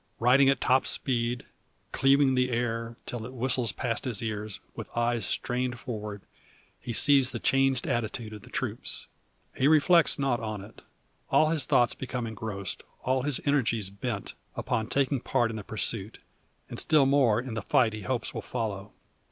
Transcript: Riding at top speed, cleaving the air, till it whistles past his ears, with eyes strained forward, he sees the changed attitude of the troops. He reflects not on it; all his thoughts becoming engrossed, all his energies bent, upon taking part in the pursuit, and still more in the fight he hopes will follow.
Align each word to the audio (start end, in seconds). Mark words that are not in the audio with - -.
Riding 0.19 0.49
at 0.49 0.59
top 0.59 0.87
speed, 0.87 1.45
cleaving 1.91 2.33
the 2.33 2.49
air, 2.49 2.97
till 3.05 3.23
it 3.23 3.33
whistles 3.35 3.71
past 3.71 4.05
his 4.05 4.19
ears, 4.23 4.59
with 4.75 4.89
eyes 4.97 5.27
strained 5.27 5.77
forward, 5.79 6.23
he 6.79 6.91
sees 6.91 7.29
the 7.29 7.37
changed 7.39 7.85
attitude 7.85 8.33
of 8.33 8.41
the 8.41 8.49
troops. 8.49 9.05
He 9.55 9.67
reflects 9.67 10.17
not 10.17 10.39
on 10.39 10.63
it; 10.63 10.81
all 11.29 11.51
his 11.51 11.67
thoughts 11.67 11.93
becoming 11.93 12.31
engrossed, 12.31 12.81
all 13.03 13.21
his 13.21 13.41
energies 13.45 13.91
bent, 13.91 14.33
upon 14.55 14.87
taking 14.87 15.19
part 15.19 15.51
in 15.51 15.55
the 15.55 15.63
pursuit, 15.63 16.17
and 16.67 16.79
still 16.79 17.05
more 17.05 17.39
in 17.39 17.53
the 17.53 17.61
fight 17.61 17.93
he 17.93 18.01
hopes 18.01 18.33
will 18.33 18.41
follow. 18.41 18.93